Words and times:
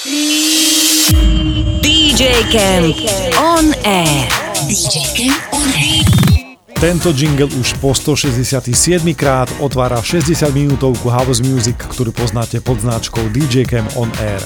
DJ 0.00 0.16
Camp 2.48 2.96
on 3.36 3.68
air. 3.84 4.32
DJ 4.64 5.04
Camp 5.12 5.36
on 5.52 5.68
air. 5.76 6.00
Tento 6.72 7.12
jingle 7.12 7.52
už 7.60 7.76
po 7.84 7.92
167 7.92 9.12
krát 9.12 9.52
otvára 9.60 10.00
60 10.00 10.56
minútovku 10.56 11.12
House 11.12 11.44
Music, 11.44 11.76
ktorú 11.76 12.16
poznáte 12.16 12.64
pod 12.64 12.80
značkou 12.80 13.28
DJ 13.28 13.68
Cam 13.68 13.84
On 14.00 14.08
Air. 14.24 14.40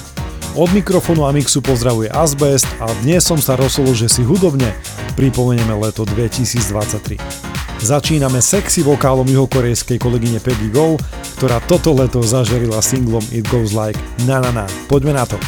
Od 0.58 0.74
mikrofónu 0.74 1.22
a 1.22 1.30
mixu 1.30 1.62
pozdravuje 1.62 2.10
Asbest 2.10 2.66
a 2.82 2.90
dnes 3.06 3.22
som 3.22 3.38
sa 3.38 3.54
rozhodol, 3.54 3.94
že 3.94 4.10
si 4.10 4.26
hudobne 4.26 4.74
pripomenieme 5.14 5.78
leto 5.78 6.02
2023. 6.02 7.54
Začíname 7.78 8.42
sexy 8.42 8.82
vokálom 8.82 9.30
juhokorejskej 9.30 10.02
kolegyne 10.02 10.42
Peggy 10.42 10.74
Go, 10.74 10.98
ktorá 11.36 11.58
toto 11.66 11.90
leto 11.94 12.22
zažerila 12.22 12.78
singlom 12.80 13.22
It 13.34 13.46
Goes 13.50 13.74
Like 13.74 13.98
Na 14.24 14.38
Na 14.40 14.50
Na. 14.54 14.64
Poďme 14.86 15.14
na 15.16 15.26
to. 15.26 15.38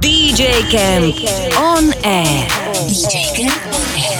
DJ 0.00 0.64
Camp 0.72 1.12
on 1.58 1.92
air. 2.06 2.48
DJ 2.88 3.28
Camp 3.36 3.60
on 3.74 3.86
air. 3.98 4.19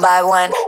Cada 0.00 0.67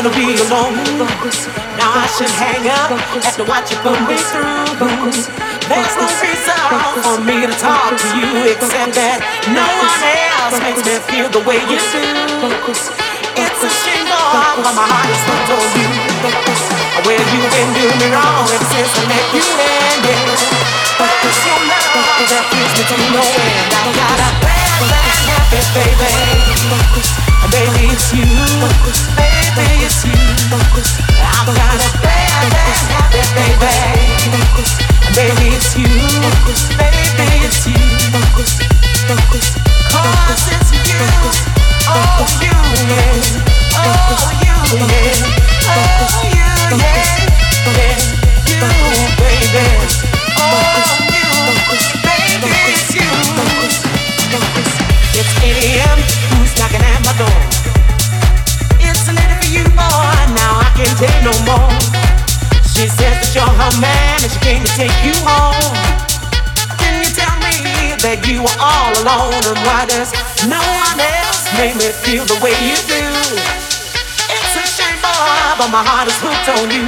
to 0.00 0.12
be 0.16 0.32
alone? 0.48 0.72
Now 1.76 1.92
I 2.00 2.08
should 2.16 2.32
hang 2.40 2.64
up. 2.64 2.96
Have 3.20 3.36
to 3.36 3.44
watch 3.44 3.68
you 3.68 3.76
put 3.84 4.00
me 4.08 4.16
through. 4.16 4.64
There's 5.68 5.94
no 6.00 6.08
reason 6.24 6.56
for 7.04 7.20
me 7.20 7.44
to 7.44 7.52
talk 7.60 7.92
to 7.92 8.08
you 8.16 8.56
except 8.56 8.96
that 8.96 9.20
no 9.52 9.60
one 9.60 10.00
else 10.32 10.56
makes 10.64 10.80
me 10.88 10.96
feel 11.12 11.28
the 11.28 11.44
way 11.44 11.60
you 11.68 11.76
do. 11.92 12.04
It's 13.36 13.60
a 13.60 13.70
shame, 13.84 14.08
boy, 14.08 14.64
but 14.64 14.72
my 14.72 14.86
heart 14.88 15.08
is 15.12 15.22
hooked 15.28 15.60
on 15.60 15.66
you. 15.76 15.88
Well, 17.04 17.24
you've 17.28 17.52
been 17.52 17.70
doing 17.76 17.98
me 18.00 18.08
wrong 18.16 18.48
ever 18.48 18.68
since 18.72 18.92
I 18.96 19.02
met 19.12 19.26
you, 19.36 19.44
and 19.44 20.00
yeah. 20.08 20.96
But 20.96 21.12
it's 21.20 21.40
your 21.44 21.60
love 21.68 22.32
that 22.32 22.44
brings 22.48 22.72
me 22.80 22.84
to. 22.88 22.96
I 22.96 23.92
got 23.92 24.18
a 24.24 24.30
bad, 24.40 24.72
bad 24.88 25.16
habit, 25.28 25.68
baby. 25.76 26.16
Baby, 27.52 27.92
it's 27.92 28.08
you. 28.16 28.24
Baby, 28.24 29.31
Oh, 41.84 42.24
you, 42.40 42.56
yeah. 42.88 43.20
Oh, 43.74 44.30
you, 44.40 44.56
yeah. 46.78 47.21
You 68.42 68.48
were 68.50 68.58
all 68.58 68.90
alone 69.06 69.38
and 69.38 69.58
why 69.62 69.86
does 69.86 70.10
no 70.50 70.58
one 70.58 70.98
else 70.98 71.46
make 71.54 71.78
me 71.78 71.86
feel 72.02 72.26
the 72.26 72.34
way 72.42 72.50
you 72.58 72.74
do? 72.90 73.06
It's 74.34 74.54
a 74.58 74.64
shame, 74.66 74.98
boy, 74.98 75.62
but 75.62 75.70
my 75.70 75.86
heart 75.86 76.10
is 76.10 76.18
hooked 76.18 76.50
on 76.58 76.66
you. 76.74 76.82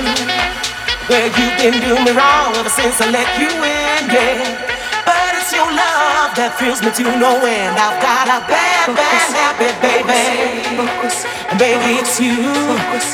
Well, 1.07 1.31
you've 1.31 1.57
been 1.62 1.79
doing 1.79 2.03
me 2.03 2.11
wrong 2.11 2.59
ever 2.59 2.73
since 2.73 2.99
I 2.99 3.07
let 3.07 3.29
you 3.38 3.55
in, 3.55 4.03
yeah. 4.11 4.75
But 5.07 5.38
it's 5.38 5.53
your 5.55 5.71
love 5.71 6.35
that 6.35 6.59
thrills 6.59 6.83
me 6.83 6.90
to 6.90 7.05
no 7.23 7.38
end. 7.47 7.79
I've 7.79 8.03
got 8.03 8.27
a 8.27 8.43
bad, 8.51 8.90
bad 8.99 9.29
habit, 9.38 9.79
baby. 9.79 10.27
And 11.55 11.59
baby, 11.61 12.03
it's 12.03 12.19
you. 12.19 12.35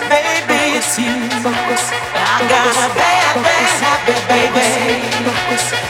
Baby, 0.09 0.81
it's 0.81 0.97
you. 0.97 1.13
I've 1.13 2.47
got 2.49 2.73
a 2.73 2.89
bad, 2.97 3.35
bad 3.45 3.75
habit, 3.85 4.23
baby. 4.33 4.71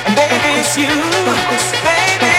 And 0.09 0.17
baby, 0.19 0.51
it's 0.59 0.75
you. 0.75 0.91
Baby, 1.85 2.30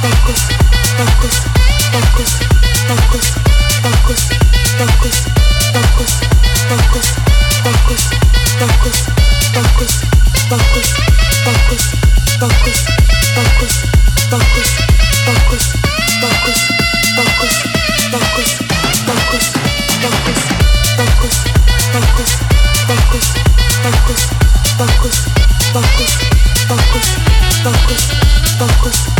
focus, 0.00 0.40
focus, 0.96 1.36
focus, 27.62 28.00
focus. 28.58 29.19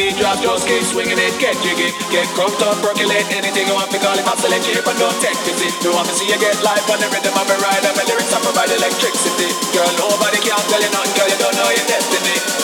Beat 0.00 0.16
drops. 0.16 0.40
Just 0.40 0.64
keep 0.64 0.80
swinging 0.80 1.20
it, 1.20 1.36
get 1.36 1.52
jiggy. 1.60 1.92
Get 2.08 2.24
crunked 2.32 2.64
up, 2.64 2.80
percolate 2.80 3.28
anything 3.36 3.68
you 3.68 3.76
want 3.76 3.92
to 3.92 4.00
call 4.00 4.16
it. 4.16 4.24
Oscillate 4.24 4.64
your 4.64 4.80
hip 4.80 4.88
and 4.88 4.96
don't 4.96 5.18
take 5.20 5.36
pity. 5.44 5.68
You 5.84 5.92
want 5.92 6.08
to 6.08 6.14
see 6.16 6.24
you 6.24 6.40
get 6.40 6.56
life 6.64 6.88
on 6.88 6.96
the 6.96 7.08
rhythm 7.12 7.36
of 7.36 7.44
my 7.44 7.56
ride. 7.60 7.84
And 7.84 7.92
my 7.92 8.04
lyrics 8.08 8.32
I 8.32 8.40
provide 8.40 8.72
electricity. 8.72 9.52
Girl, 9.76 9.92
nobody 10.00 10.40
can 10.40 10.56
tell 10.72 10.80
you 10.80 10.90
nothing, 10.96 11.12
girl, 11.20 11.28
you 11.28 11.36
don't 11.36 11.56
know 11.60 11.68
your 11.68 11.84
destiny. 11.84 12.59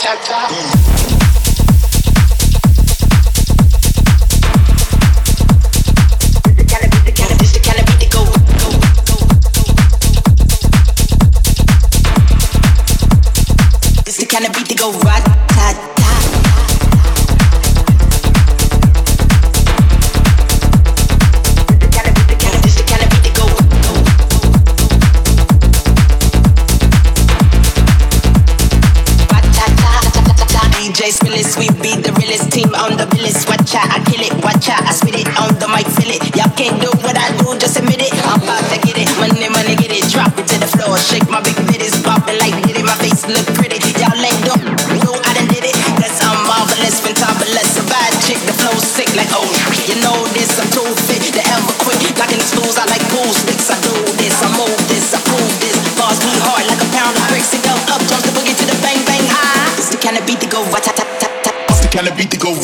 tap 0.00 0.18
tap. 0.24 0.99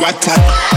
Rata. 0.07 0.76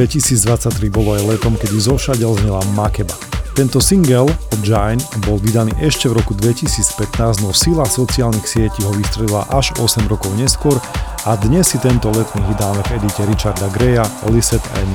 2023 0.00 0.88
bolo 0.88 1.12
aj 1.12 1.28
letom, 1.28 1.60
kedy 1.60 1.76
zovšadiaľ 1.76 2.32
znela 2.40 2.64
Makeba. 2.72 3.12
Tento 3.52 3.84
single 3.84 4.32
od 4.32 4.60
Giant 4.64 5.04
bol 5.28 5.36
vydaný 5.36 5.76
ešte 5.76 6.08
v 6.08 6.16
roku 6.16 6.32
2015, 6.32 7.44
no 7.44 7.52
sila 7.52 7.84
sociálnych 7.84 8.48
sietí 8.48 8.80
ho 8.80 8.96
vystrelila 8.96 9.44
až 9.52 9.76
8 9.76 10.08
rokov 10.08 10.32
neskôr 10.40 10.80
a 11.28 11.36
dnes 11.36 11.68
si 11.68 11.76
tento 11.84 12.08
letný 12.16 12.40
hit 12.48 12.56
dáme 12.56 12.80
v 12.88 12.96
edite 12.96 13.28
Richarda 13.28 13.68
Greya, 13.76 14.08
Lisset 14.32 14.64
and 14.80 14.88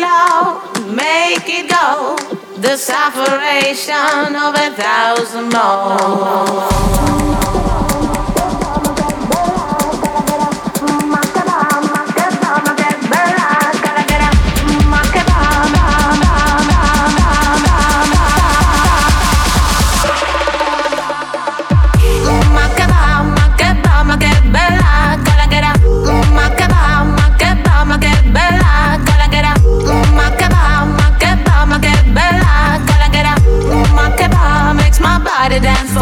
love, 0.00 0.64
make 0.88 1.44
it 1.52 1.68
go. 1.68 2.37
The 2.60 2.76
separation 2.76 4.34
of 4.34 4.52
a 4.56 4.74
thousand 4.74 5.50
more. 5.50 7.27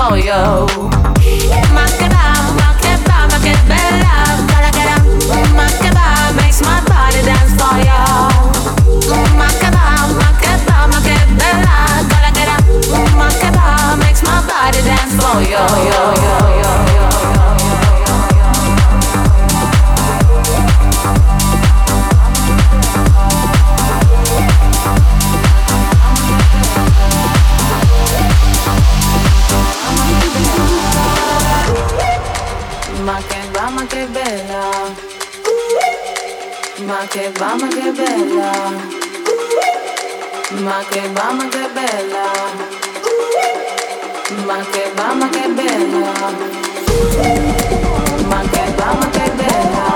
For 0.08 0.18
you. 0.18 0.32
makes 6.36 6.62
my 6.62 6.80
body 6.86 7.22
dance 7.22 7.52
for 7.60 7.76
you. 7.78 8.02
makes 13.98 14.22
my 14.22 14.40
body 14.46 14.80
dance 14.82 15.14
for 15.20 15.42
you. 15.42 17.05
Che 37.08 37.32
va 37.36 37.56
ma 37.58 37.66
che 37.66 37.90
bella. 37.90 38.52
Ma 40.62 40.84
che 40.88 41.10
va 41.12 41.32
ma 41.32 41.48
che 41.48 41.68
bella. 41.72 42.30
Ma 44.44 44.58
che 44.70 44.92
va 44.94 45.14
ma 45.14 45.28
che 45.28 45.48
bella. 45.48 46.12
Ma 48.28 48.40
che 48.50 48.72
va 48.76 48.92
ma 49.00 49.10
che 49.10 49.30
bella 49.34 49.95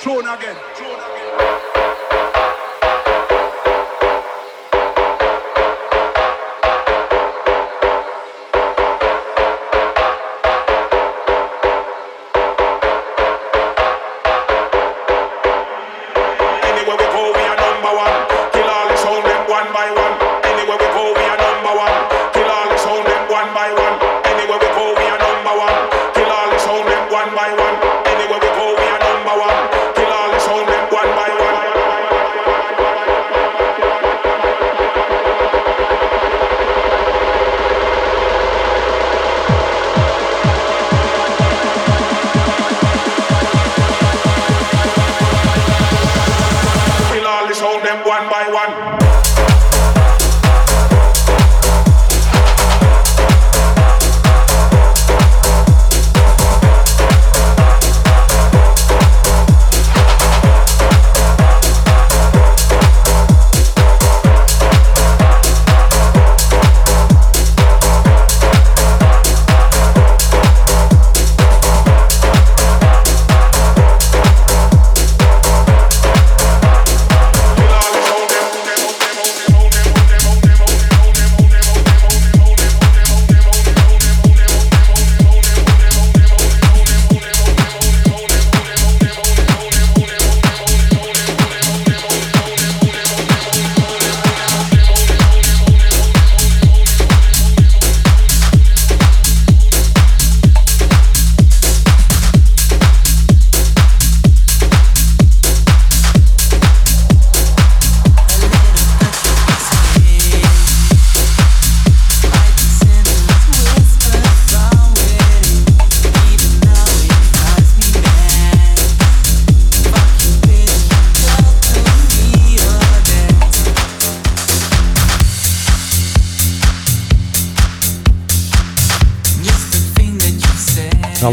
Throne 0.00 0.28
again. 0.28 0.56
Throne 0.76 0.94
again. 0.94 1.67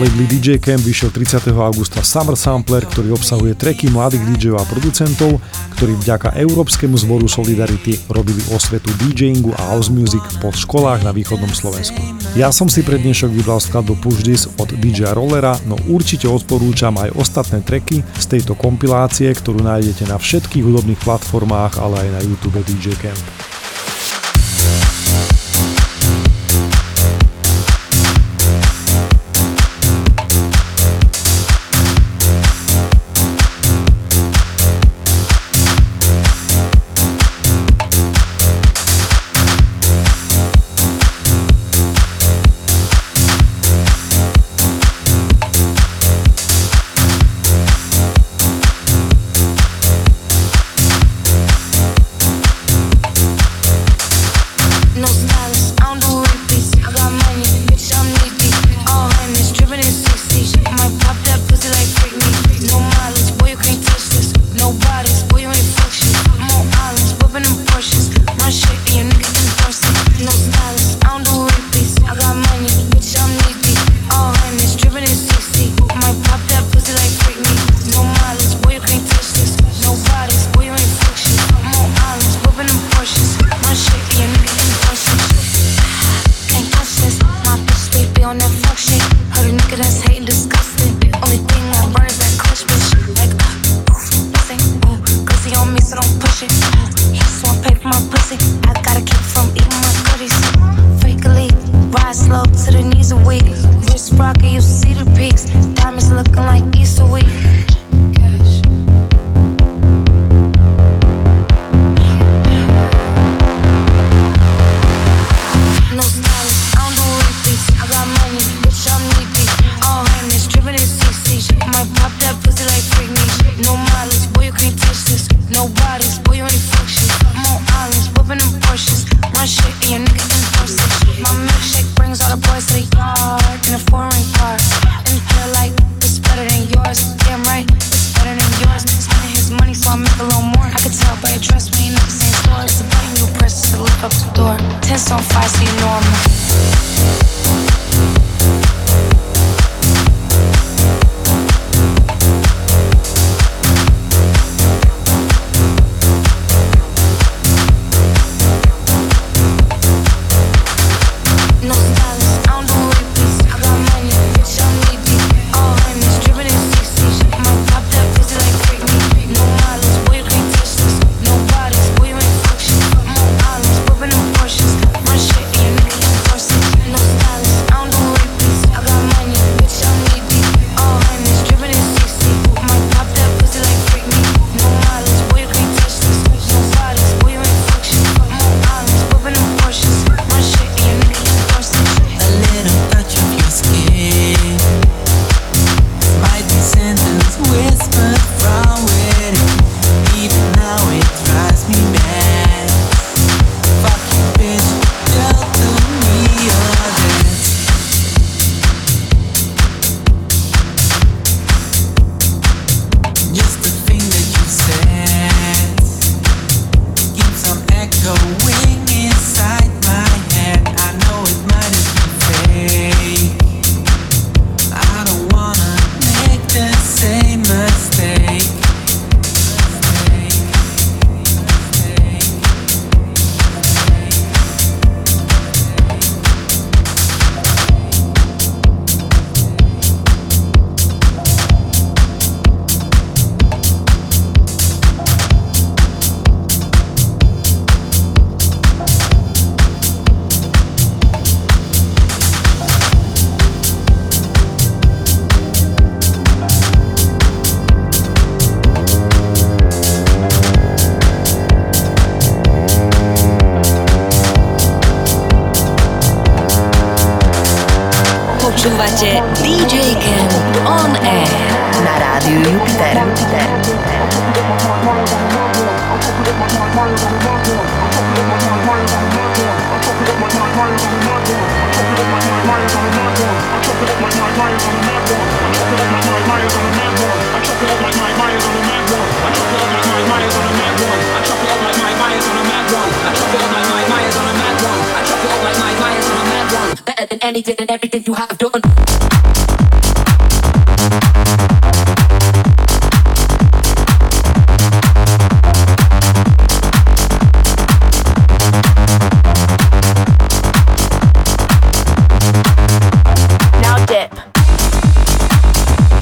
Na 0.06 0.12
labeli 0.14 0.38
DJ 0.38 0.62
Camp 0.62 0.86
vyšiel 0.86 1.10
30. 1.10 1.50
augusta 1.58 1.98
Summer 2.06 2.38
Sampler, 2.38 2.86
ktorý 2.86 3.18
obsahuje 3.18 3.58
treky 3.58 3.90
mladých 3.90 4.22
DJov 4.38 4.62
a 4.62 4.66
producentov, 4.70 5.42
ktorí 5.82 5.98
vďaka 5.98 6.38
Európskemu 6.46 6.94
zboru 6.94 7.26
Solidarity 7.26 7.98
robili 8.14 8.38
osvetu 8.54 8.94
DJingu 9.02 9.50
a 9.58 9.74
house 9.74 9.90
music 9.90 10.22
po 10.46 10.54
školách 10.54 11.02
na 11.02 11.10
východnom 11.10 11.50
Slovensku. 11.50 11.98
Ja 12.38 12.54
som 12.54 12.70
si 12.70 12.86
pre 12.86 13.02
dnešok 13.02 13.34
vybral 13.34 13.58
skladbu 13.58 13.98
Push 13.98 14.22
This 14.22 14.46
od 14.62 14.70
DJ 14.78 15.10
Rollera, 15.18 15.58
no 15.66 15.74
určite 15.90 16.30
odporúčam 16.30 16.94
aj 17.02 17.10
ostatné 17.18 17.66
treky 17.66 18.06
z 18.06 18.26
tejto 18.30 18.54
kompilácie, 18.54 19.34
ktorú 19.34 19.66
nájdete 19.66 20.06
na 20.06 20.22
všetkých 20.22 20.70
hudobných 20.70 21.02
platformách, 21.02 21.82
ale 21.82 22.06
aj 22.06 22.10
na 22.14 22.22
YouTube 22.22 22.62
DJ 22.62 22.94
Camp. 23.02 23.45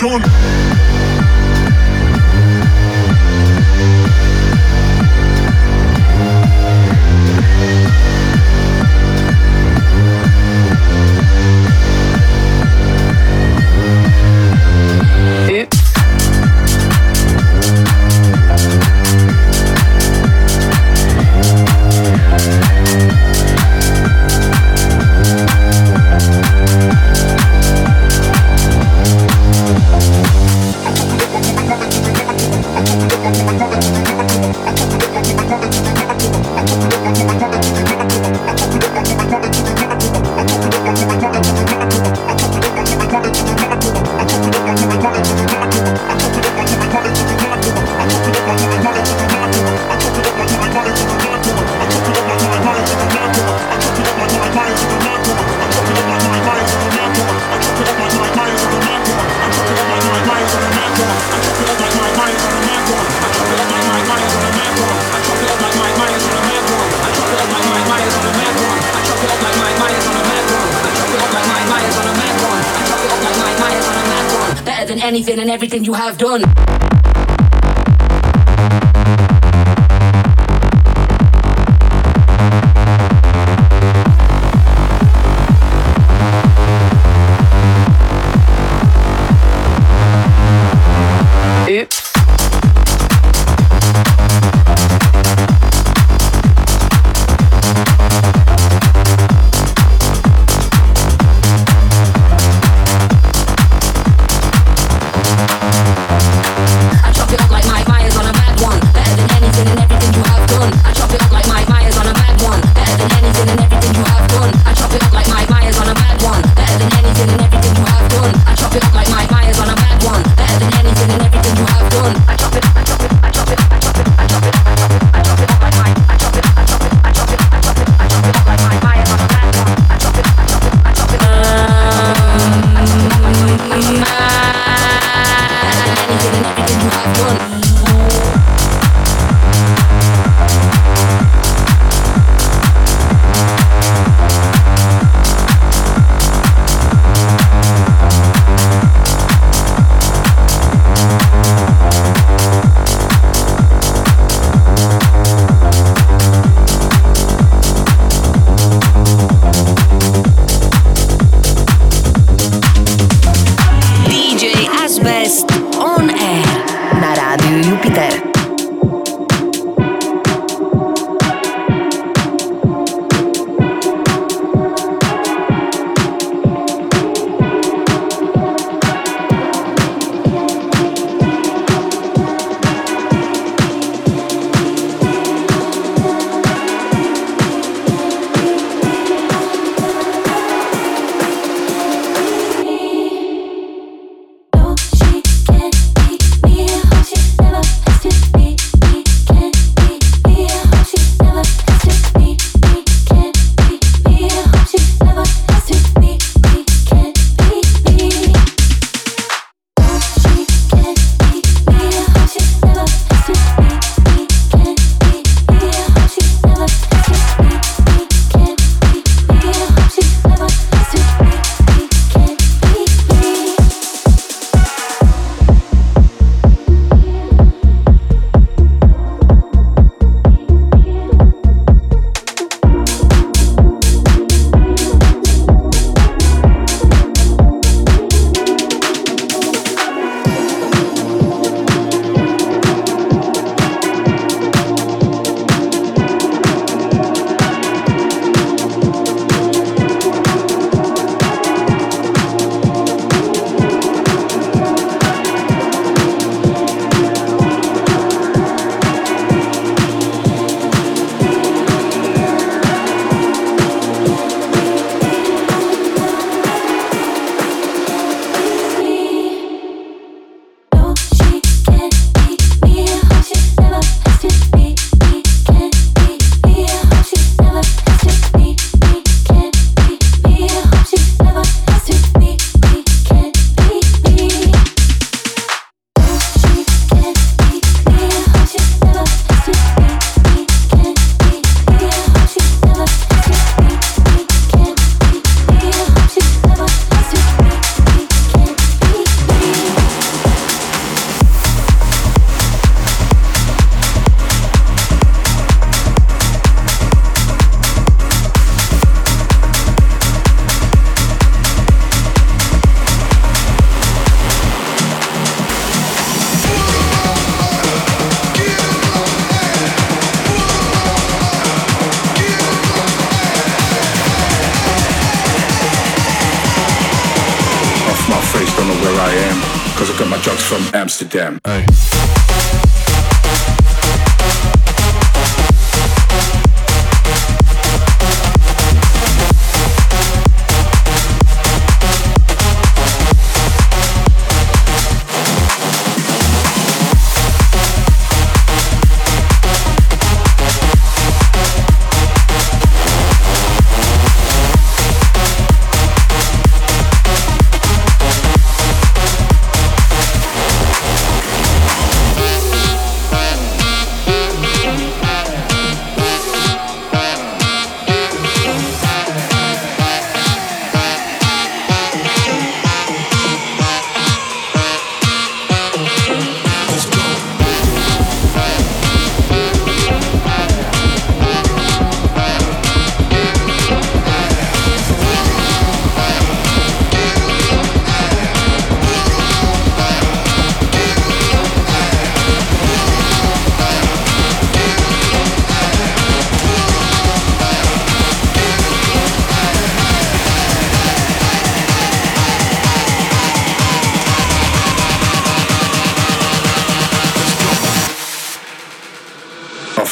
gone. 0.00 0.49
on 71.98 72.06
a 72.06 72.14
mad 72.16 72.36
one. 72.50 72.64
I 72.64 72.84
it 73.04 73.22
like 73.24 73.38
my 73.38 73.54
mind 73.60 73.76
is 73.78 73.86
on 73.88 73.94
a 73.94 74.06
mad 74.12 74.56
one. 74.56 74.64
Better 74.64 74.86
than 74.86 75.02
anything 75.02 75.38
and 75.38 75.50
everything 75.50 75.84
you 75.84 75.94
have 75.94 76.18
done. 76.18 76.69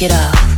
get 0.00 0.12
up. 0.12 0.49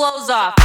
clothes 0.00 0.30
off. 0.30 0.59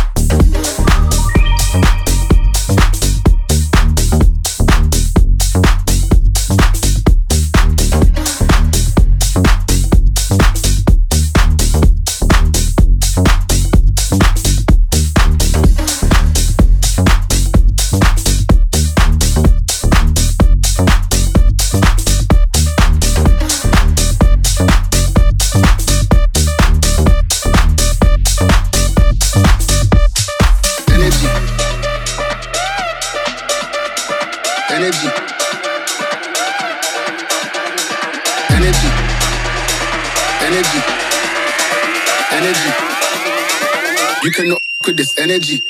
energy. 45.18 45.64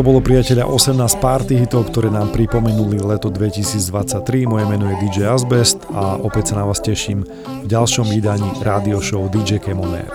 Toto 0.00 0.16
bolo 0.16 0.24
priateľa 0.24 0.64
18 0.64 0.96
party 1.20 1.60
hitov, 1.60 1.92
ktoré 1.92 2.08
nám 2.08 2.32
pripomenuli 2.32 3.04
leto 3.04 3.28
2023. 3.28 4.48
Moje 4.48 4.64
meno 4.64 4.88
je 4.88 4.96
DJ 4.96 5.28
Asbest 5.28 5.84
a 5.92 6.16
opäť 6.16 6.56
sa 6.56 6.56
na 6.56 6.64
vás 6.64 6.80
teším 6.80 7.28
v 7.28 7.66
ďalšom 7.68 8.08
vydaní 8.08 8.48
rádio 8.64 8.96
show 9.04 9.28
DJ 9.28 9.60
Kemoner. 9.60 10.08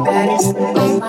baddest 0.00 0.56
in 0.56 1.00